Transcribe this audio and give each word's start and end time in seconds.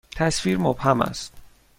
تصویر 0.11 0.57
مبهم 0.57 1.01
است. 1.01 1.33